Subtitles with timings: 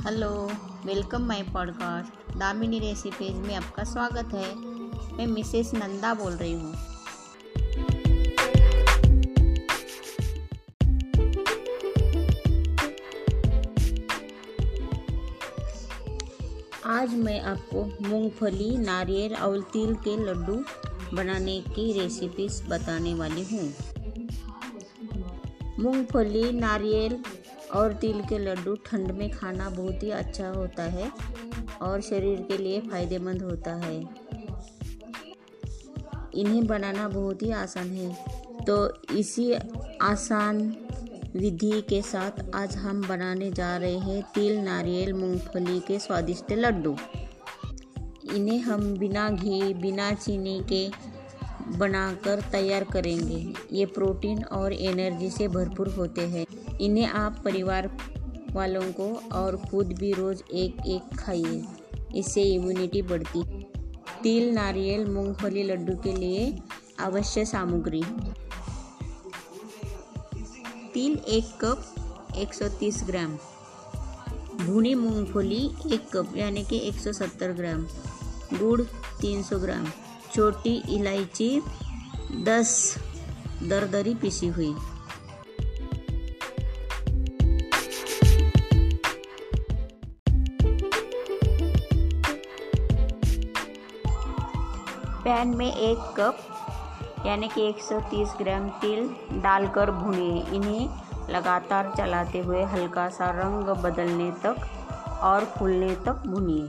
[0.00, 0.50] Hello,
[0.84, 2.38] welcome my podcast.
[2.38, 4.54] Damini recipes में आपका स्वागत है।
[5.16, 6.74] मैं मिसेस नंदा बोल रही हूँ।
[16.86, 20.64] आज मैं आपको मूंगफली, नारियल और तिल के लड्डू
[21.16, 23.74] बनाने की रेसिपीज़ बताने वाली हूँ।
[25.78, 27.22] मूंगफली, नारियल
[27.74, 31.10] और तिल के लड्डू ठंड में खाना बहुत ही अच्छा होता है
[31.82, 34.00] और शरीर के लिए फ़ायदेमंद होता है।
[36.34, 38.24] इन्हें बनाना बहुत ही आसान है।
[38.66, 39.52] तो इसी
[40.02, 40.76] आसान
[41.36, 46.96] विधि के साथ आज हम बनाने जा रहे हैं तिल, नारियल, मूंगफली के स्वादिष्ट लड्डू।
[48.34, 50.88] इन्हें हम बिना घी, बिना चीनी के
[51.76, 56.46] बनाकर तैयार करेंगे। ये प्रोटीन और एनर्जी से भरपूर होते हैं।
[56.78, 57.98] इन्हें आप परिवार
[58.52, 61.64] वालों को और खुद भी रोज़ एक एक खाइए।
[62.16, 63.66] इससे इम्यूनिटी बढ़ती।
[64.22, 66.58] तिल, नारियल, मूंगफली, लड्डू के लिए
[67.00, 68.02] आवश्यक सामग्री।
[70.94, 71.94] तिल एक कप
[72.36, 73.38] 130 ग्राम।
[74.66, 77.86] भुनी मूंगफली एक कप, यानी कि 170 ग्राम।
[78.58, 78.82] गुड़
[79.20, 79.86] 300 ग्राम।
[80.34, 81.50] छोटी इलायची
[82.44, 82.72] 10
[83.62, 84.74] दरदरी पिसी हुई।
[95.24, 96.38] पैन में एक कप,
[97.26, 99.08] यानी कि 130 ग्राम तिल
[99.42, 104.56] डालकर भुनिए इन्हें लगातार चलाते हुए हल्का सा रंग बदलने तक
[105.22, 106.68] और फूलने तक भुनिए।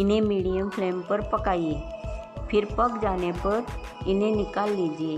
[0.00, 1.99] इन्हें मीडियम फ्लेम पर पकाइए।
[2.50, 3.66] फिर पक जाने पर
[4.06, 5.16] इन्हें निकाल लीजिए।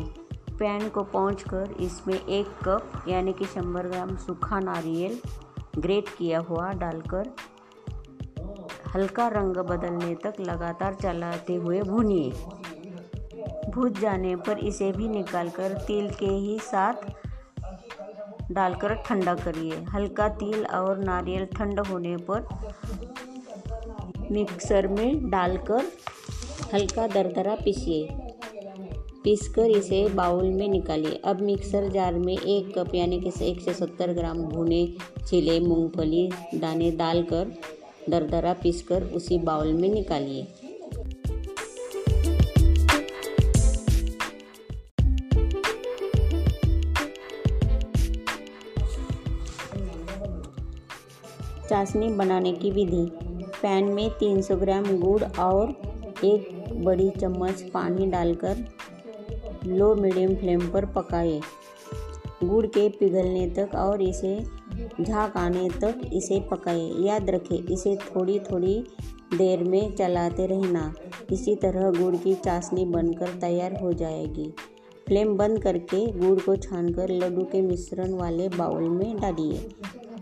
[0.58, 1.44] पैन को पहुँच
[1.80, 5.18] इसमें एक कप, यानी कि शंबर ग्राम सूखा नारियल
[5.78, 7.34] ग्रेट किया हुआ डालकर
[8.94, 12.30] हल्का रंग बदलने तक लगातार चलाते हुए भूनिए।
[13.70, 16.94] भूज जाने पर इसे भी निकालकर तिल के ही साथ
[18.52, 22.48] डालकर ठंडा करिए। हल्का तिल और नारियल ठंड होने पर
[24.30, 25.90] मिक्सर में डालकर
[26.74, 28.08] हल्का दरदरा पीसिए।
[29.24, 33.72] पीसकर इसे बाउल में निकालिए। अब मिक्सर जार में एक कप, यानी कि एक सौ
[33.72, 34.94] सत्तर ग्राम भुने
[35.26, 37.52] छिले, मूंगफली, दाने डालकर
[38.10, 40.46] दरदरा पीसकर उसी बाउल में निकालिए।
[51.68, 53.10] चाशनी बनाने की विधि।
[53.62, 55.91] पैन में 300 ग्राम गुड़ और
[56.24, 58.64] एक बड़ी चम्मच पानी डालकर
[59.66, 61.40] लो मीडियम फ्लेम पर पकाए।
[62.44, 64.36] गुड़ के पिघलने तक और इसे
[65.00, 68.82] झाग आने तक इसे पकाए। याद रखें, इसे थोड़ी थोड़ी
[69.34, 70.92] देर में चलाते रहना।
[71.32, 74.52] इसी तरह गुड़ की चाशनी बनकर तैयार हो जाएगी।
[75.08, 79.68] फ्लेम बंद करके गुड़ को छानकर लड्डू के मिश्रण वाले बाउल में डालिए।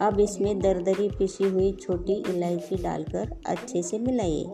[0.03, 4.45] अब इसमें दरदरी पिसी हुई छोटी इलायची डालकर अच्छे से मिलाइए।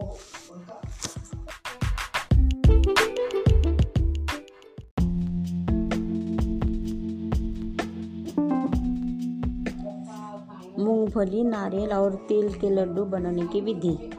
[10.86, 14.10] मूंगफली, नारियल और तिल के लड्डू बनाने की विधि।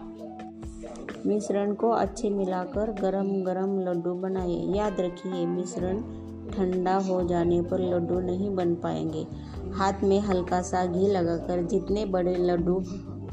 [1.26, 6.02] मिश्रण को अच्छे मिलाकर गरम गरम लड्डू बनाइए। याद रखिए, मिश्रण
[6.50, 9.26] ठंडा हो जाने पर लड्डू नहीं बन पाएँगे।
[9.74, 12.84] हाथ में हल्का सा घी लगाकर जितने बड़े लड्डू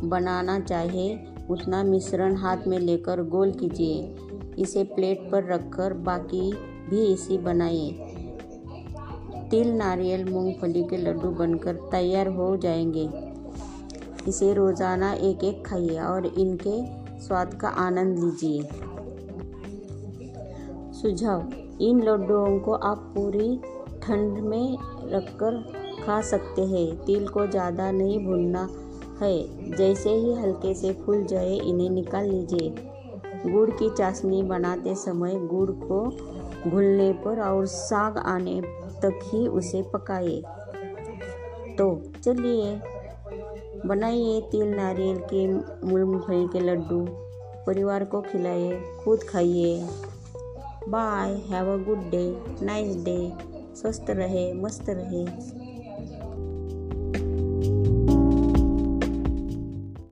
[0.08, 1.16] बनाना चाहे,
[1.50, 4.16] उतना मिश्रण हाथ में लेकर गोल कीजिए।
[4.58, 6.52] इसे प्लेट पर रखकर बाकी
[6.90, 7.90] भी इसी बनाइए।
[9.54, 13.08] तिल, नारियल, मूंगफली के लड्डू बनकर तैयार हो जाएँगे।
[14.28, 16.72] इसे रोज़ाना एक एक खाइए और इनके
[17.20, 18.62] स्वाद का आनंद लीजिए।
[20.92, 23.60] सुझाव, इन लड्डुओं को आप पूरी
[24.02, 25.62] ठंड में रखकर
[26.06, 28.68] खा सकते हैं। तिल को ज़्यादा नहीं भूनना
[29.22, 32.74] है, जैसे ही हल्के से फूल जाए इन्हें निकाल लीजिए।
[33.46, 36.04] गुड़ की चाशनी बनाते समय गुड़ को
[36.70, 40.42] घुलने पर और साग आने तक ही उसे पकाए
[41.78, 42.80] तो चलिए,
[43.86, 45.46] बनाइए तिल, नारियल के,
[45.86, 47.06] मूंगफली के लड्डू।
[47.66, 49.88] परिवार को खिलाइए, खुद खाइए।
[50.88, 52.22] Bye have a good day
[52.62, 53.32] nice day
[53.76, 55.24] स्वस्थ रहे, मस्त रहे।